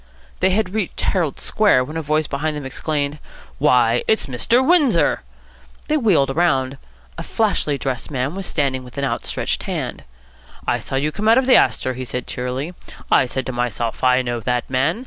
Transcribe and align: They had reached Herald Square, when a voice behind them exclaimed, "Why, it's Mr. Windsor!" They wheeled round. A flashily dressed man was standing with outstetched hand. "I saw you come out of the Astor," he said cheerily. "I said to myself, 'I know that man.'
They 0.39 0.49
had 0.49 0.73
reached 0.73 0.99
Herald 1.01 1.39
Square, 1.39 1.83
when 1.83 1.95
a 1.95 2.01
voice 2.01 2.25
behind 2.25 2.57
them 2.57 2.65
exclaimed, 2.65 3.19
"Why, 3.59 4.03
it's 4.07 4.25
Mr. 4.25 4.65
Windsor!" 4.67 5.21
They 5.89 5.97
wheeled 5.97 6.35
round. 6.35 6.79
A 7.19 7.21
flashily 7.21 7.77
dressed 7.77 8.09
man 8.09 8.33
was 8.33 8.47
standing 8.47 8.83
with 8.83 8.97
outstetched 8.97 9.61
hand. 9.61 10.03
"I 10.67 10.79
saw 10.79 10.95
you 10.95 11.11
come 11.11 11.27
out 11.27 11.37
of 11.37 11.45
the 11.45 11.55
Astor," 11.55 11.93
he 11.93 12.03
said 12.05 12.25
cheerily. 12.25 12.73
"I 13.11 13.27
said 13.27 13.45
to 13.45 13.51
myself, 13.51 14.03
'I 14.03 14.23
know 14.23 14.39
that 14.39 14.67
man.' 14.71 14.99